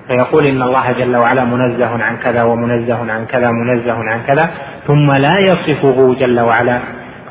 فيقول 0.08 0.46
إن 0.46 0.62
الله 0.62 0.92
جل 0.92 1.16
وعلا 1.16 1.44
منزه 1.44 2.04
عن 2.04 2.16
كذا 2.16 2.42
ومنزه 2.42 3.12
عن 3.12 3.26
كذا 3.26 3.50
منزه 3.50 4.10
عن 4.10 4.22
كذا 4.26 4.50
ثم 4.86 5.12
لا 5.12 5.38
يصفه 5.38 6.14
جل 6.14 6.40
وعلا 6.40 6.80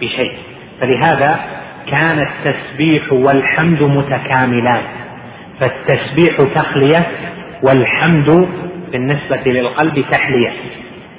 بشيء. 0.02 0.32
فلهذا 0.82 1.40
كان 1.92 2.20
التسبيح 2.20 3.14
والحمد 3.14 3.84
متكاملان. 3.84 4.82
فالتسبيح 5.60 6.38
تخلية 6.56 7.08
والحمد 7.64 8.48
بالنسبة 8.92 9.42
للقلب 9.46 10.06
تحلية. 10.12 10.54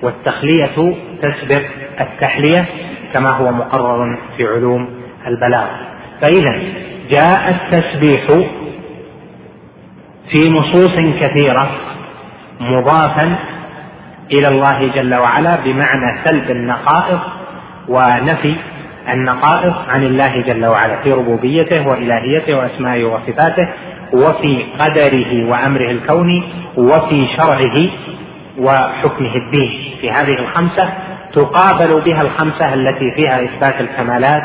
والتخلية 0.03 0.95
تسبق 1.23 1.63
التحلية 2.01 2.67
كما 3.15 3.31
هو 3.31 3.53
مقرر 3.53 4.19
في 4.37 4.47
علوم 4.47 4.98
البلاغة 5.27 5.81
فإذا 6.23 6.61
جاء 7.11 7.51
التسبيح 7.51 8.27
في 10.31 10.51
نصوص 10.51 11.21
كثيرة 11.21 11.71
مضافا 12.61 13.37
إلى 14.33 14.49
الله 14.49 14.93
جل 14.95 15.15
وعلا 15.15 15.57
بمعنى 15.65 16.19
سلب 16.25 16.51
النقائص 16.51 17.21
ونفي 17.89 18.57
النقائص 19.13 19.75
عن 19.89 20.03
الله 20.03 20.41
جل 20.41 20.67
وعلا 20.67 21.03
في 21.03 21.11
ربوبيته 21.11 21.89
وإلهيته 21.89 22.57
وأسمائه 22.57 23.05
وصفاته 23.05 23.69
وفي 24.13 24.65
قدره 24.79 25.45
وأمره 25.51 25.91
الكوني 25.91 26.43
وفي 26.77 27.27
شرعه 27.37 27.89
وحكمه 28.59 29.35
الدين. 29.35 29.95
في 30.01 30.11
هذه 30.11 30.33
الخمسة 30.39 30.93
تقابل 31.33 32.01
بها 32.01 32.23
الخمسة 32.23 32.75
التي 32.75 33.13
فيها 33.17 33.45
إثبات 33.45 33.81
الكمالات 33.81 34.43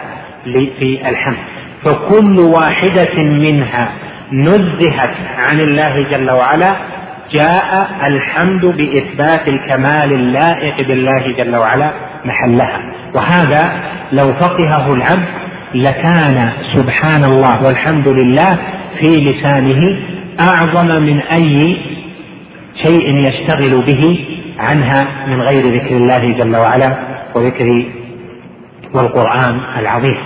في 0.80 1.10
الحمد 1.10 1.38
فكل 1.84 2.40
واحدة 2.40 3.24
منها 3.24 3.90
نزهت 4.32 5.16
عن 5.38 5.60
الله 5.60 6.06
جل 6.12 6.32
وعلا 6.32 6.76
جاء 7.32 7.90
الحمد 8.08 8.66
بإثبات 8.66 9.48
الكمال 9.48 10.14
اللائق 10.14 10.88
بالله 10.88 11.34
جل 11.38 11.56
وعلا 11.56 11.92
محلها. 12.26 12.82
وهذا 13.16 13.82
لو 14.12 14.34
فقهه 14.34 14.94
العبد 14.94 15.26
لكان 15.76 16.50
سبحان 16.76 17.24
الله 17.24 17.64
والحمد 17.64 18.08
لله 18.08 18.50
في 19.00 19.08
لسانه 19.08 20.00
أعظم 20.40 21.04
من 21.04 21.20
أي 21.20 21.78
شيء 22.84 23.28
يشتغل 23.28 23.82
به 23.82 24.26
عنها 24.60 25.08
من 25.28 25.42
غير 25.42 25.64
ذكر 25.66 25.96
الله 25.98 26.32
جل 26.38 26.56
وعلا 26.56 26.98
وذكر 27.36 27.86
والقرآن 28.94 29.60
العظيم. 29.80 30.18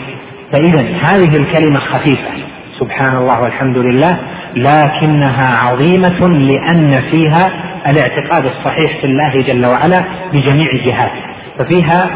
فإذا 0.51 0.81
هذه 0.81 1.37
الكلمة 1.37 1.79
خفيفة. 1.79 2.31
سبحان 2.79 3.17
الله 3.17 3.41
والحمد 3.41 3.77
لله 3.77 4.19
لكنها 4.55 5.57
عظيمة 5.57 6.27
لأن 6.27 6.93
فيها 7.11 7.51
الاعتقاد 7.87 8.45
الصحيح 8.45 9.01
في 9.01 9.03
الله 9.07 9.41
جل 9.41 9.65
وعلا 9.65 10.03
بجميع 10.33 10.85
جهاته 10.85 11.21
ففيها 11.59 12.09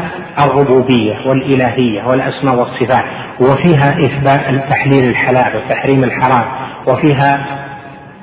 الربوبية 0.44 1.14
والإلهية 1.26 2.02
والأسماء 2.04 2.54
والصفات 2.54 3.04
وفيها 3.40 3.90
إثبات 3.98 4.70
تحليل 4.70 5.04
الحلال 5.04 5.56
وتحريم 5.56 6.04
الحرام 6.04 6.44
وفيها 6.86 7.46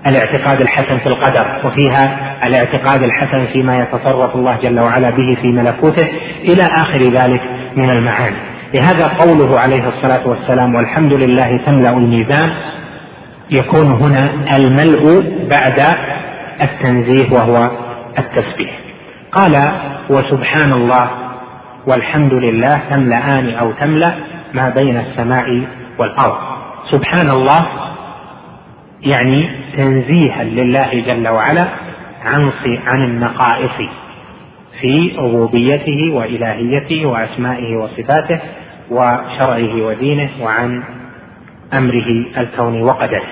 الاعتقاد 0.10 0.62
الحسن 0.62 0.98
في 0.98 1.08
القدر 1.08 1.62
وفيها 1.66 2.18
الاعتقاد 2.44 3.04
الحسن 3.04 3.46
فيما 3.54 3.78
يتصرف 3.78 4.36
الله 4.36 4.58
جل 4.64 4.80
وعلا 4.80 5.10
به 5.10 5.38
في 5.42 5.48
ملكوته 5.48 6.08
إلى 6.44 6.64
آخر 6.64 7.02
ذلك. 7.02 7.42
من 7.76 7.90
المعاني. 7.90 8.36
لهذا 8.74 9.08
قوله 9.08 9.60
عليه 9.60 9.90
الصلاة 9.90 10.28
والسلام 10.28 10.76
والحمد 10.76 11.14
لله 11.14 11.58
تملأ 11.66 11.90
الميزان 11.90 12.54
يكون 13.52 13.92
هنا 13.92 14.30
الملء 14.56 15.34
بعد 15.50 15.98
التنزيه 16.62 17.32
وهو 17.32 17.72
التسبيح. 18.20 18.80
قال 19.32 19.72
وسبحان 20.10 20.74
الله 20.74 21.10
والحمد 21.88 22.34
لله 22.34 22.80
تملأان 22.90 23.56
أو 23.56 23.72
تملأ 23.72 24.14
ما 24.54 24.74
بين 24.82 24.98
السماء 24.98 25.62
والأرض. 26.00 26.38
سبحان 26.92 27.30
الله 27.30 27.66
يعني 29.02 29.50
تنزيها 29.78 30.44
لله 30.44 31.04
جل 31.08 31.28
وعلا 31.28 31.68
عن 32.26 32.52
عن 32.88 33.04
النقائص. 33.04 33.90
في 34.82 35.16
ربوبيته 35.18 36.14
وإلهيته 36.14 37.06
وأسمائه 37.06 37.76
وصفاته 37.76 38.40
وشرعه 38.92 39.86
ودينه 39.86 40.30
وعن 40.42 40.84
أمره 41.74 42.26
الكوني 42.38 42.84
وقدره 42.84 43.28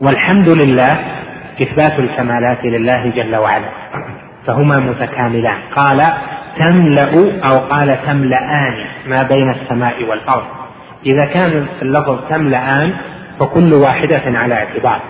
والحمد 0.00 0.48
لله 0.48 0.98
إثبات 1.62 1.98
الكمالات 1.98 2.64
لله 2.64 3.10
جل 3.10 3.36
وعلا. 3.36 3.68
فهما 4.46 4.78
متكاملان. 4.78 5.58
قال 5.76 6.12
تملأ 6.58 7.40
أو 7.48 7.58
قال 7.58 7.98
تملأان 8.06 8.86
ما 9.06 9.22
بين 9.22 9.50
السماء 9.50 10.04
والأرض. 10.04 10.46
إذا 11.06 11.26
كان 11.26 11.66
اللفظ 11.82 12.18
تملأان 12.30 12.92
فكل 13.40 13.74
واحدة 13.74 14.38
على 14.38 14.54
اعتبار. 14.54 15.00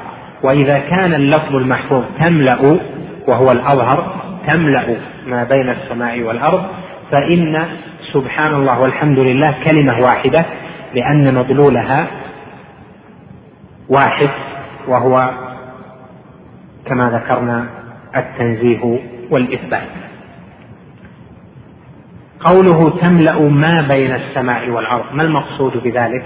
وإذا 0.44 0.78
كان 0.78 1.14
اللفظ 1.14 1.54
المحفوظ 1.54 2.04
تملأ 2.24 2.78
وهو 3.28 3.50
الأظهر 3.50 4.24
تملأ 4.46 4.96
ما 5.26 5.44
بين 5.44 5.68
السماء 5.68 6.22
والأرض 6.22 6.62
فإن 7.10 7.66
سبحان 8.12 8.54
الله 8.54 8.80
والحمد 8.80 9.18
لله 9.18 9.54
كلمة 9.64 10.00
واحدة 10.00 10.44
لأن 10.94 11.34
مدلولها 11.34 12.06
واحد 13.88 14.30
وهو 14.88 15.30
كما 16.86 17.10
ذكرنا 17.10 17.66
التنزيه 18.16 18.98
والإثبات. 19.30 19.88
قوله 22.40 22.90
تملأ 23.00 23.38
ما 23.38 23.86
بين 23.88 24.14
السماء 24.14 24.70
والأرض 24.70 25.04
ما 25.12 25.22
المقصود 25.22 25.76
بذلك؟ 25.76 26.24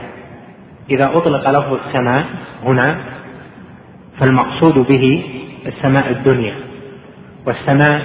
إذا 0.91 1.07
أطلق 1.15 1.51
لفظ 1.51 1.79
السماء 1.87 2.25
هنا 2.65 2.97
فالمقصود 4.21 4.75
به 4.75 5.25
السماء 5.67 6.11
الدنيا 6.11 6.55
والسماء 7.47 8.03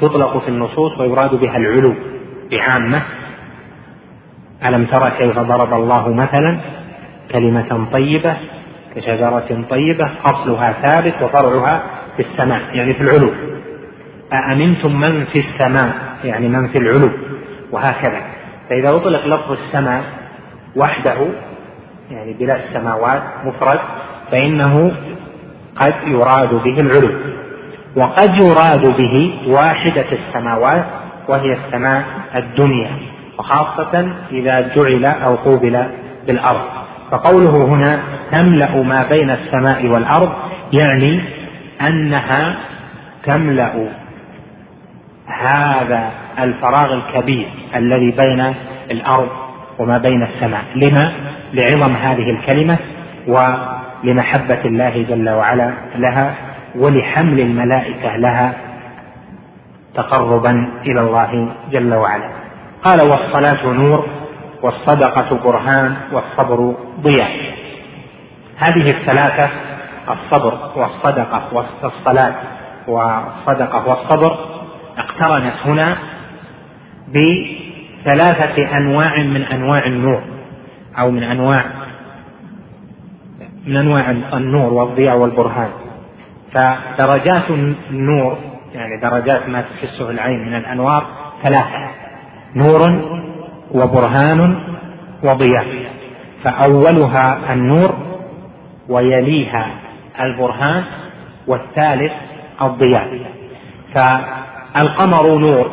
تطلق 0.00 0.38
في 0.38 0.48
النصوص 0.48 0.98
ويراد 1.00 1.34
بها 1.34 1.56
العلو 1.56 1.94
بعامة. 2.50 3.02
ألم 4.66 4.84
تر 4.84 5.08
كيف 5.08 5.38
ضرب 5.38 5.72
الله 5.72 6.08
مثلا 6.08 6.60
كلمة 7.32 7.88
طيبة 7.92 8.36
كشجرة 8.96 9.64
طيبة 9.70 10.10
أصلها 10.24 10.72
ثابت 10.72 11.22
وفرعها 11.22 11.82
في 12.16 12.22
السماء 12.22 12.60
يعني 12.72 12.94
في 12.94 13.00
العلو. 13.00 13.30
أأمنتم 14.32 15.00
من 15.00 15.24
في 15.24 15.38
السماء؟ 15.38 15.94
يعني 16.24 16.48
من 16.48 16.68
في 16.68 16.78
العلو 16.78 17.10
وهكذا. 17.72 18.22
فإذا 18.68 18.90
أطلق 18.90 19.26
لفظ 19.26 19.52
السماء 19.52 20.04
وحده 20.76 21.26
يعني 22.10 22.32
بلا 22.32 22.56
السماوات 22.56 23.22
مفرد 23.44 23.78
فإنه 24.30 24.92
قد 25.76 25.94
يراد 26.06 26.54
به 26.54 26.80
العلو 26.80 27.10
وقد 27.96 28.42
يراد 28.42 28.96
به 28.96 29.32
واحدة 29.46 30.06
السماوات 30.12 30.84
وهي 31.28 31.52
السماء 31.52 32.04
الدنيا 32.34 32.90
وخاصة 33.38 34.12
إذا 34.32 34.70
جعل 34.76 35.04
أو 35.04 35.34
قوبل 35.34 35.84
بالأرض. 36.26 36.60
فقوله 37.10 37.64
هنا 37.64 38.00
تملأ 38.32 38.82
ما 38.82 39.06
بين 39.10 39.30
السماء 39.30 39.86
والأرض 39.86 40.32
يعني 40.72 41.20
أنها 41.80 42.56
تملأ 43.26 43.88
هذا 45.26 46.10
الفراغ 46.38 46.94
الكبير 46.94 47.48
الذي 47.76 48.10
بين 48.10 48.54
الأرض 48.90 49.28
وما 49.78 49.98
بين 49.98 50.22
السماء. 50.22 50.64
لما؟ 50.74 51.12
لعظم 51.52 51.96
هذه 51.96 52.30
الكلمة 52.30 52.78
ولمحبة 54.04 54.64
الله 54.64 55.02
جل 55.02 55.30
وعلا 55.30 55.74
لها 55.96 56.34
ولحمل 56.74 57.40
الملائكة 57.40 58.16
لها 58.16 58.52
تقربا 59.94 60.68
إلى 60.86 61.00
الله 61.00 61.48
جل 61.72 61.94
وعلا. 61.94 62.30
قال 62.84 63.00
والصلاة 63.10 63.72
نور 63.72 64.06
والصدقة 64.62 65.38
برهان 65.44 65.96
والصبر 66.12 66.74
ضياء. 67.00 67.30
هذه 68.56 68.90
الثلاثة 68.90 69.50
الصبر 70.08 70.58
والصدقة 70.76 71.42
والصلاة 71.52 72.34
والصدقة 72.88 73.88
والصبر 73.88 74.36
اقترنت 74.98 75.54
هنا 75.64 75.96
بثلاثة 77.08 78.76
أنواع 78.76 79.16
من 79.16 79.42
أنواع 79.42 79.86
النور 79.86 80.22
أو 80.98 81.10
من 81.10 81.22
أنواع 81.22 81.64
من 83.70 83.76
أنواع 83.76 84.10
النور 84.10 84.72
والضياء 84.72 85.16
والبرهان. 85.16 85.70
فدرجات 86.52 87.50
النور 87.90 88.36
يعني 88.74 89.00
درجات 89.00 89.48
ما 89.48 89.60
تحسه 89.62 90.10
العين 90.10 90.46
من 90.46 90.54
الأنوار 90.54 91.06
ثلاثة 91.42 91.90
نور 92.56 92.80
وبرهان 93.70 94.58
وضياء. 95.24 95.66
فأولها 96.44 97.52
النور 97.52 97.94
ويليها 98.88 99.66
البرهان 100.20 100.84
والثالث 101.46 102.12
الضياء. 102.62 103.20
فالقمر 103.94 105.38
نور 105.38 105.70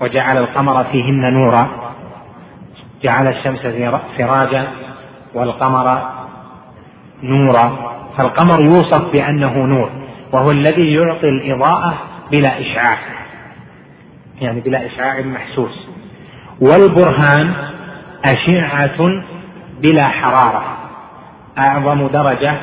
وجعل 0.00 0.38
القمر 0.38 0.84
فيهن 0.84 1.32
نورا. 1.34 1.68
جعل 3.02 3.28
الشمس 3.28 3.60
سراجا 4.18 4.66
والقمر 5.34 6.19
نورا 7.22 7.92
فالقمر 8.16 8.60
يوصف 8.60 9.12
بأنه 9.12 9.58
نور 9.58 9.90
وهو 10.32 10.50
الذي 10.50 10.92
يعطي 10.92 11.28
الإضاءة 11.28 11.94
بلا 12.32 12.60
إشعاع 12.60 12.98
يعني 14.40 14.60
بلا 14.60 14.86
إشعاع 14.86 15.20
محسوس. 15.20 15.88
والبرهان 16.60 17.54
أشعة 18.24 19.22
بلا 19.80 20.08
حرارة 20.08 20.76
أعظم 21.58 22.06
درجة 22.06 22.54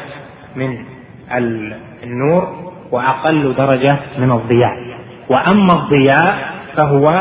من 0.55 0.77
النور 2.03 2.71
وأقل 2.91 3.53
درجة 3.57 3.97
من 4.17 4.31
الضياء. 4.31 4.97
وأما 5.29 5.73
الضياء 5.73 6.53
فهو 6.75 7.13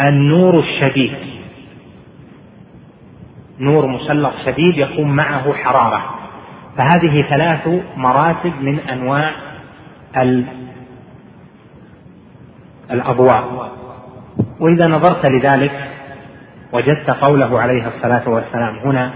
النور 0.00 0.58
الشديد 0.58 1.14
نور 3.60 3.86
مسلط 3.86 4.32
شديد 4.46 4.78
يكون 4.78 5.16
معه 5.16 5.52
حرارة. 5.52 6.21
فهذه 6.76 7.22
ثلاث 7.30 7.68
مراتب 7.96 8.52
من 8.60 8.78
أنواع 8.80 9.30
الأضواء. 12.90 13.72
وإذا 14.60 14.86
نظرت 14.86 15.26
لذلك 15.26 15.88
وجدت 16.72 17.10
قوله 17.10 17.60
عليه 17.60 17.88
الصلاة 17.88 18.28
والسلام 18.28 18.78
هنا 18.78 19.10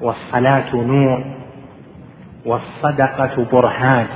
والصلاة 0.00 0.76
نور 0.76 1.24
والصدقة 2.46 3.46
برهان 3.52 4.06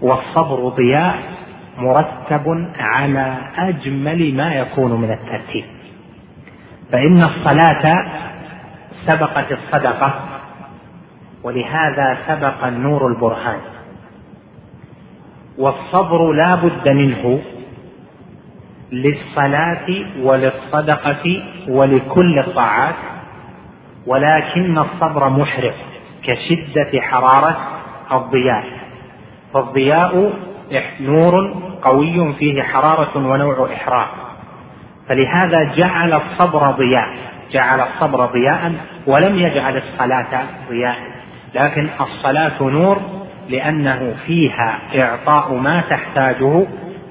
والصبر 0.00 0.68
ضياء 0.68 1.18
مرتب 1.78 2.68
على 2.78 3.36
أجمل 3.58 4.34
ما 4.34 4.54
يكون 4.54 5.00
من 5.00 5.10
الترتيب. 5.10 5.64
فإن 6.92 7.22
الصلاة 7.22 8.06
سبقت 9.06 9.52
الصدقة 9.52 10.29
ولهذا 11.42 12.18
سبق 12.28 12.64
النور 12.64 13.06
البرهان. 13.06 13.60
والصبر 15.58 16.32
لا 16.32 16.54
بد 16.54 16.88
منه 16.88 17.42
للصلاة 18.92 19.86
وللصدقة 20.22 21.42
ولكل 21.68 22.38
الطاعات 22.38 22.94
ولكن 24.06 24.78
الصبر 24.78 25.28
محرق 25.28 25.74
كشدة 26.22 27.00
حرارة 27.00 27.56
الضياء. 28.12 28.64
فالضياء 29.54 30.32
نور 31.00 31.54
قوي 31.82 32.34
فيه 32.34 32.62
حرارة 32.62 33.16
ونوع 33.16 33.72
إحراق. 33.72 34.08
فلهذا 35.08 35.74
جعل 35.76 36.12
الصبر 36.12 36.70
ضياء 36.70 37.08
جعل 37.52 37.80
الصبر 37.80 38.26
ضياء 38.26 38.72
ولم 39.06 39.38
يجعل 39.38 39.76
الصلاة 39.76 40.44
ضياء. 40.68 41.09
لكن 41.54 41.88
الصلاة 42.00 42.62
نور 42.62 43.00
لأنه 43.48 44.14
فيها 44.26 44.78
إعطاء 44.94 45.54
ما 45.54 45.80
تحتاجه 45.90 46.66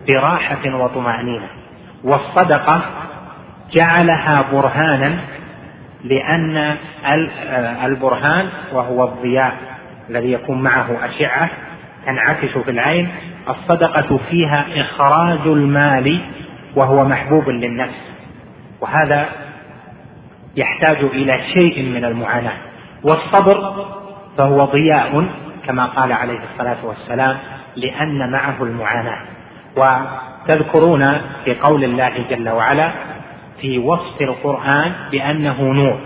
براحة 0.07 0.75
وطمأنينة. 0.75 1.47
والصدقة 2.03 2.81
جعلها 3.73 4.45
برهانا 4.51 5.17
لأن 6.03 6.75
البرهان 7.85 8.49
وهو 8.73 9.03
الضياء 9.03 9.53
الذي 10.09 10.31
يكون 10.31 10.61
معه 10.61 11.05
أشعة 11.05 11.49
تنعكس 12.05 12.57
في 12.57 12.71
العين. 12.71 13.09
الصدقة 13.49 14.19
فيها 14.29 14.65
إخراج 14.75 15.47
المال 15.47 16.21
وهو 16.75 17.05
محبوب 17.05 17.49
للنفس. 17.49 18.09
وهذا 18.81 19.25
يحتاج 20.55 20.97
إلى 20.97 21.39
شيء 21.53 21.83
من 21.83 22.05
المعاناة. 22.05 22.57
والصبر 23.03 23.85
فهو 24.37 24.65
ضياء 24.65 25.25
كما 25.67 25.85
قال 25.85 26.11
عليه 26.11 26.39
الصلاة 26.53 26.77
والسلام 26.83 27.37
لأن 27.75 28.31
معه 28.31 28.55
المعاناة. 28.61 29.17
وتذكرون 29.77 31.05
في 31.45 31.55
قول 31.55 31.83
الله 31.83 32.11
جل 32.29 32.49
وعلا 32.49 32.91
في 33.61 33.79
وصف 33.79 34.21
القرآن 34.21 34.91
بأنه 35.11 35.61
نور. 35.61 35.99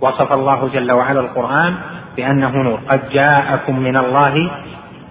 وصف 0.00 0.32
الله 0.32 0.68
جل 0.68 0.92
وعلا 0.92 1.20
القرآن 1.20 1.74
بأنه 2.16 2.56
نور. 2.62 2.80
قد 2.88 3.08
جاءكم 3.10 3.78
من 3.78 3.96
الله 3.96 4.50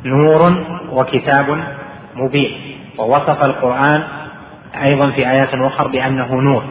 نور 0.05 0.63
وكتاب 0.91 1.63
مبين. 2.15 2.77
ووصف 2.97 3.43
القرآن 3.43 4.03
أيضا 4.83 5.11
في 5.11 5.29
آيات 5.29 5.53
أخرى 5.53 5.91
بأنه 5.91 6.35
نور. 6.35 6.63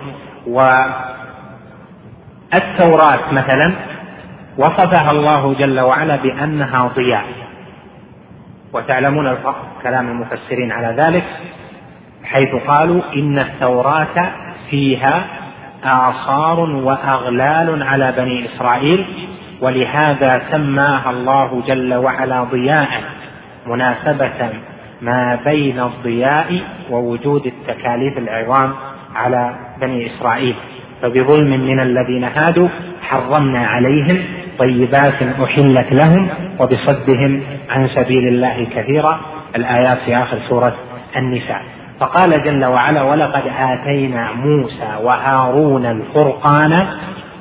والتوراة 2.52 3.32
مثلا 3.32 3.72
وصفها 4.58 5.10
الله 5.10 5.54
جل 5.54 5.80
وعلا 5.80 6.16
بأنها 6.16 6.90
ضياء. 6.96 7.24
وتعلمون 8.72 9.36
كلام 9.82 10.08
المفسرين 10.08 10.72
على 10.72 11.02
ذلك 11.02 11.24
حيث 12.24 12.54
قالوا 12.66 13.02
إن 13.16 13.38
التوراة 13.38 14.32
فيها 14.70 15.24
آثار 15.84 16.60
وأغلال 16.60 17.82
على 17.82 18.12
بني 18.16 18.46
إسرائيل 18.46 19.06
ولهذا 19.60 20.42
سماها 20.50 21.10
الله 21.10 21.62
جل 21.66 21.94
وعلا 21.94 22.44
ضياء 22.44 22.88
مناسبة 23.66 24.50
ما 25.02 25.38
بين 25.44 25.80
الضياء 25.80 26.62
ووجود 26.90 27.46
التكاليف 27.46 28.18
العظام 28.18 28.72
على 29.14 29.54
بني 29.80 30.06
إسرائيل. 30.06 30.56
فبظلم 31.02 31.60
من 31.60 31.80
الذين 31.80 32.24
هادوا 32.24 32.68
حرمنا 33.02 33.66
عليهم 33.66 34.22
طيبات 34.58 35.22
أحلت 35.42 35.92
لهم 35.92 36.28
وبصدهم 36.60 37.42
عن 37.70 37.88
سبيل 37.88 38.28
الله 38.28 38.66
كثيرا. 38.76 39.20
الآيات 39.56 39.98
في 39.98 40.16
آخر 40.16 40.38
سورة 40.48 40.74
النساء. 41.16 41.62
فقال 42.00 42.42
جل 42.44 42.64
وعلا 42.64 43.02
ولقد 43.02 43.42
آتينا 43.58 44.32
موسى 44.32 44.98
وهارون 45.02 45.86
الفرقان 45.86 46.86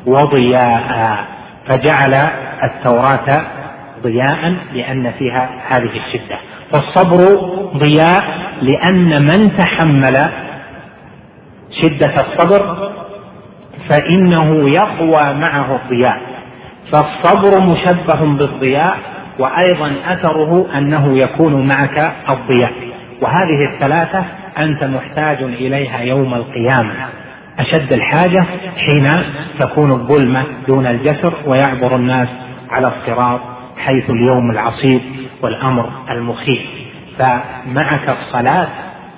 وضياء 0.05 1.17
فجعل 1.67 2.13
التوراة 2.63 3.41
ضياء 4.03 4.55
لأن 4.73 5.11
فيها 5.19 5.49
هذه 5.69 5.89
الشدة. 6.05 6.37
فالصبر 6.71 7.17
ضياء 7.77 8.23
لأن 8.61 9.21
من 9.21 9.57
تحمل 9.57 10.29
شدة 11.81 12.13
الصبر 12.15 12.91
فإنه 13.89 14.69
يقوى 14.69 15.33
معه 15.33 15.79
الضياء. 15.83 16.21
فالصبر 16.91 17.61
مشبه 17.61 18.37
بالضياء 18.37 18.97
وأيضا 19.39 19.91
أثره 20.05 20.65
أنه 20.77 21.17
يكون 21.17 21.67
معك 21.67 22.13
الضياء. 22.29 22.73
وهذه 23.21 23.73
الثلاثة 23.73 24.25
أنت 24.57 24.83
محتاج 24.83 25.43
إليها 25.43 25.99
يوم 25.99 26.33
القيامة. 26.33 26.93
أشد 27.59 27.93
الحاجة 27.93 28.45
حين 28.77 29.09
تكون 29.59 29.91
الظلمة 29.91 30.43
دون 30.67 30.87
الجسر 30.87 31.33
ويعبر 31.45 31.95
الناس 31.95 32.27
على 32.71 32.87
الصراط 32.87 33.39
حيث 33.77 34.09
اليوم 34.09 34.51
العصيب 34.51 35.01
والأمر 35.41 35.89
المخيف. 36.09 36.61
فمعك 37.19 38.09
الصلاة 38.09 38.67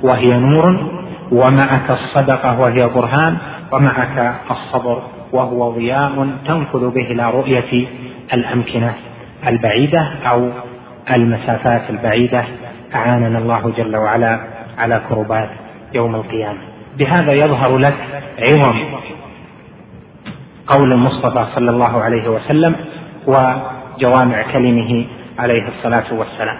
وهي 0.02 0.38
نور 0.38 0.92
ومعك 1.32 1.90
الصدقة 1.92 2.60
وهي 2.60 2.90
برهان 2.96 3.38
ومعك 3.72 4.36
الصبر 4.52 5.02
وهو 5.36 5.72
ضياء 5.72 6.28
تنفذ 6.48 6.90
به 6.90 7.02
إلى 7.02 7.32
رؤية 7.32 7.88
الأمكنة 8.34 8.94
البعيدة 9.48 10.08
أو 10.26 10.50
المسافات 11.12 11.90
البعيدة 11.90 12.46
أعاننا 12.96 13.40
الله 13.40 13.74
جل 13.78 13.96
وعلا 13.96 14.40
على 14.78 15.02
كربات 15.10 15.50
يوم 15.94 16.16
القيامة. 16.16 16.60
بهذا 16.98 17.34
يظهر 17.34 17.78
لك 17.78 17.96
عظم 18.40 18.80
قول 20.68 20.92
المصطفى 20.92 21.46
صلى 21.56 21.72
الله 21.72 22.02
عليه 22.02 22.30
وسلم 22.30 22.76
وجوامع 23.28 24.42
كلمه 24.54 25.06
عليه 25.40 25.68
الصلاة 25.68 26.14
والسلام. 26.14 26.58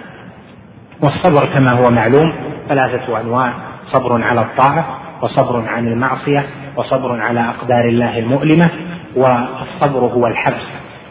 والصبر 1.02 1.46
كما 1.54 1.72
هو 1.72 1.90
معلوم 1.90 2.32
ثلاثة 2.68 3.20
أنواع 3.20 3.52
صبر 3.92 4.22
على 4.22 4.40
الطاعة 4.40 4.86
وصبر 5.22 5.64
عن 5.68 5.88
المعصية 5.88 6.46
وصبر 6.76 7.20
على 7.20 7.40
أقدار 7.40 7.84
الله 7.88 8.18
المؤلمة 8.18 8.70
والصبر 9.16 9.98
هو 9.98 10.26
الحبس. 10.26 10.66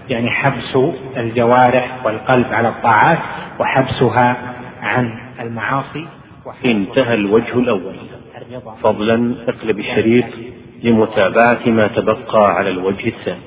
يعني 0.09 0.29
حبس 0.29 0.77
الجوارح 1.17 2.05
والقلب 2.05 2.53
على 2.53 2.67
الطاعات 2.69 3.19
وحبسها 3.59 4.37
عن 4.81 5.17
المعاصي. 5.39 6.07
انتهى 6.65 7.13
الوجه 7.13 7.53
الأول. 7.59 7.95
فضلا 8.83 9.35
اقلب 9.47 9.79
الشريط 9.79 10.25
لمتابعة 10.83 11.59
ما 11.65 11.87
تبقى 11.87 12.51
على 12.55 12.69
الوجه 12.69 13.07
الثاني. 13.07 13.41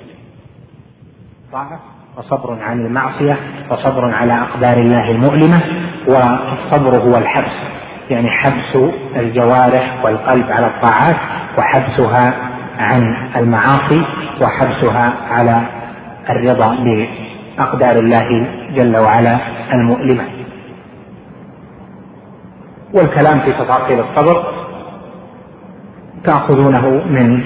طاعة 1.52 1.80
وصبر 2.16 2.58
عن 2.62 2.86
المعصية 2.86 3.36
وصبر 3.70 4.14
على 4.14 4.32
أقدار 4.32 4.76
الله 4.80 5.10
المؤلمة 5.10 5.60
والصبر 6.08 6.96
هو 6.96 7.16
الحبس. 7.18 7.77
يعني 8.10 8.30
حبس 8.30 8.76
الجوارح 9.16 10.04
والقلب 10.04 10.52
على 10.52 10.66
الطاعات 10.66 11.16
وحبسها 11.58 12.34
عن 12.78 13.16
المعاصي 13.36 14.04
وحبسها 14.42 15.14
على 15.30 15.62
الرضا 16.30 16.76
بأقدار 16.76 17.96
الله 17.96 18.46
جل 18.74 18.96
وعلا 18.96 19.38
المؤلمة. 19.74 20.24
والكلام 22.94 23.40
في 23.40 23.52
تفاصيل 23.52 24.00
الصبر 24.00 24.46
تأخذونه 26.24 26.88
من 26.88 27.42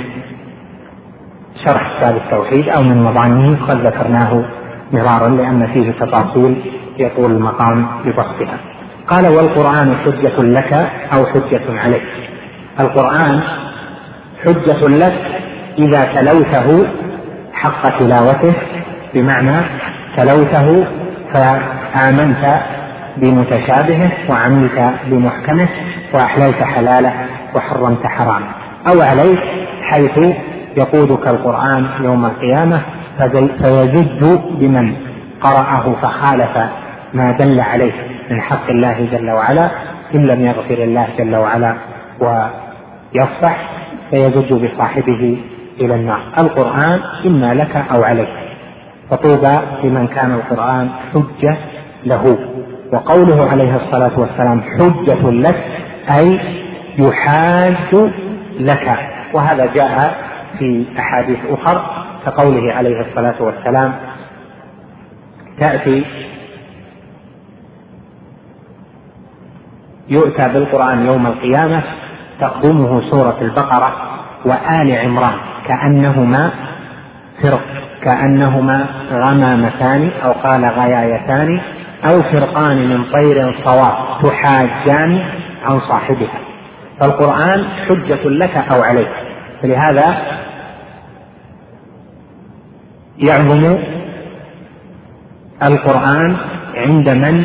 شرح 1.67 1.99
كتاب 1.99 2.17
التوحيد 2.17 2.69
أو 2.69 2.83
من 2.83 3.03
مضامينه 3.03 3.67
قد 3.67 3.87
ذكرناه 3.87 4.45
مرارا 4.93 5.29
لأن 5.29 5.67
فيه 5.67 5.91
تفاصيل 5.91 6.57
يطول 6.99 7.31
المقام 7.31 7.87
ببسطها 8.05 8.59
قال 9.13 9.27
والقرآن 9.27 9.97
حجة 9.97 10.43
لك 10.43 10.73
أو 11.13 11.27
حجة 11.27 11.63
عليك. 11.69 12.03
القرآن 12.81 13.41
حجة 14.45 14.87
لك 14.89 15.15
إذا 15.79 16.05
تلوته 16.05 16.89
حق 17.53 17.99
تلاوته 17.99 18.55
بمعنى 19.15 19.61
تلوته 20.17 20.87
فآمنت 21.35 22.61
بمتشابهه 23.17 24.11
وعملت 24.29 24.95
بمحكمه 25.07 25.69
وأحللت 26.15 26.63
حلاله 26.63 27.13
وحرمت 27.55 28.07
حرامه. 28.07 28.49
أو 28.87 29.03
عليك 29.03 29.41
حيث 29.83 30.35
يقودك 30.77 31.29
القرآن 31.29 31.87
يوم 32.01 32.27
القيامة 32.27 32.81
فيزج 33.63 34.39
بمن 34.61 34.95
قرأه 35.41 35.97
فخالف 36.03 36.57
ما 37.15 37.31
دل 37.33 37.61
عليه. 37.61 38.12
من 38.31 38.41
حق 38.41 38.71
الله 38.71 39.09
جل 39.13 39.31
وعلا 39.31 39.71
إن 40.15 40.23
لم 40.23 40.47
يغفر 40.47 40.75
الله 40.85 41.09
جل 41.19 41.37
وعلا 41.37 41.75
ويصفح 42.21 43.71
فيزج 44.11 44.53
بصاحبه 44.53 45.37
إلى 45.81 45.95
النار. 45.95 46.21
القرآن 46.39 47.01
إما 47.27 47.55
لك 47.55 47.77
أو 47.77 48.03
عليك. 48.03 48.29
فطوبى 49.11 49.59
لمن 49.85 50.07
كان 50.07 50.33
القرآن 50.33 50.89
حجة 51.15 51.57
له. 52.05 52.39
وقوله 52.93 53.51
عليه 53.51 53.77
الصلاة 53.77 54.21
والسلام 54.21 54.61
حجة 54.61 55.31
لك 55.31 55.65
أي 56.19 56.41
يحاج 56.99 58.11
لك. 58.61 58.99
وهذا 59.35 59.67
جاء 59.75 60.15
في 60.59 60.85
أحاديث 60.99 61.39
أخر 61.51 62.05
كقوله 62.27 62.73
عليه 62.73 63.01
الصلاة 63.01 63.43
والسلام 63.43 63.93
تأتي 65.59 66.05
يؤتى 70.09 70.49
بالقرآن 70.49 71.07
يوم 71.07 71.27
القيامة 71.27 71.83
تقدمه 72.41 73.11
سورة 73.11 73.37
البقرة 73.43 73.93
وآل 74.45 74.99
عمران 74.99 75.37
كأنهما 75.67 76.51
فرق 77.43 77.63
كأنهما 78.03 78.87
غمامتان 79.13 80.11
أو 80.25 80.33
قال 80.33 80.65
غيايتان 80.65 81.61
أو 82.05 82.23
فرقان 82.23 82.89
من 82.89 83.05
طير 83.13 83.55
صواب 83.65 83.95
تحاجان 84.23 85.25
عن 85.65 85.81
صاحبها. 85.81 86.41
فالقرآن 87.01 87.65
حجة 87.89 88.29
لك 88.29 88.57
أو 88.57 88.83
عليك. 88.83 89.11
فلهذا 89.63 90.17
يعظم 93.19 93.79
القرآن 95.63 96.37
عند 96.75 97.09
من 97.09 97.45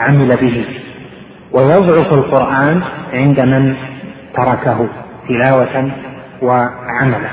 عمل 0.00 0.28
به. 0.36 0.77
ويضعف 1.52 2.12
القرآن 2.12 2.82
عند 3.12 3.40
من 3.40 3.76
تركه 4.36 4.88
تلاوة 5.28 5.90
وعملا. 6.42 7.30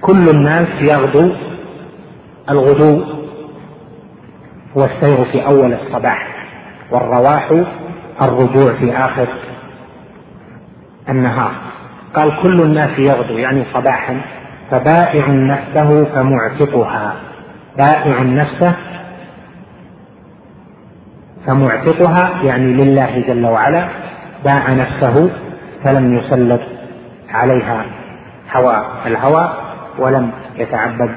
كل 0.00 0.28
الناس 0.28 0.68
يغدو 0.80 1.32
الغدو 2.50 3.04
هو 4.76 4.84
السير 4.84 5.24
في 5.24 5.46
أول 5.46 5.72
الصباح 5.72 6.26
والرواح 6.90 7.50
الرجوع 8.22 8.72
في 8.72 8.92
آخر 8.92 9.28
النهار. 11.08 11.52
قال 12.14 12.42
كل 12.42 12.60
الناس 12.60 12.98
يغدو 12.98 13.38
يعني 13.38 13.64
صباحا. 13.74 14.20
فبائع 14.70 15.28
نفسه 15.28 16.04
فمعتقها. 16.04 17.14
بائع 17.78 18.22
نفسه 18.22 18.74
فمعتقها 21.46 22.42
يعني 22.42 22.72
لله 22.72 23.24
جل 23.28 23.46
وعلا 23.46 23.88
باع 24.44 24.72
نفسه 24.72 25.30
فلم 25.84 26.14
يسلط 26.18 26.60
عليها 27.30 27.84
هوى 28.56 28.84
الهوى 29.06 29.52
ولم 29.98 30.30
يتعبد 30.56 31.10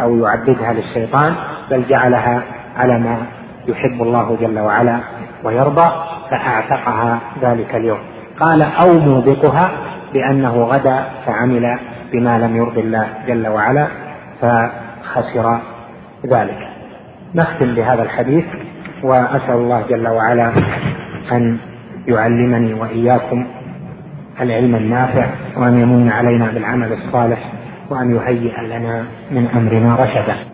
أو 0.00 0.16
يعبدها 0.16 0.72
للشيطان 0.72 1.34
بل 1.70 1.84
جعلها 1.88 2.42
على 2.76 2.98
ما 2.98 3.16
يحب 3.68 4.02
الله 4.02 4.36
جل 4.40 4.58
وعلا 4.58 4.98
ويرضى 5.44 5.92
فأعتقها 6.30 7.18
ذلك 7.42 7.74
اليوم. 7.74 7.98
قال 8.40 8.62
أو 8.62 8.98
موبقها 8.98 9.70
بأنه 10.12 10.64
غدا 10.64 11.04
فعمل 11.26 11.78
بما 12.12 12.38
لم 12.38 12.56
يرضي 12.56 12.80
الله 12.80 13.08
جل 13.26 13.48
وعلا 13.48 13.86
فخسر 14.40 15.58
ذلك. 16.26 16.68
نختم 17.34 17.74
بهذا 17.74 18.02
الحديث 18.02 18.44
وأسأل 19.02 19.54
الله 19.54 19.84
جل 19.90 20.08
وعلا 20.08 20.52
أن 21.32 21.58
يعلمني 22.08 22.74
وإياكم 22.74 23.46
العلم 24.40 24.74
النافع 24.74 25.26
وأن 25.56 25.78
يمن 25.78 26.10
علينا 26.10 26.50
بالعمل 26.54 26.92
الصالح 26.92 27.38
وأن 27.90 28.16
يهيئ 28.16 28.60
لنا 28.66 29.04
من 29.30 29.46
أمرنا 29.46 29.96
رشدا. 29.96 30.51